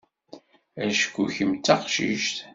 [0.87, 2.35] Acku kemm d taqcict.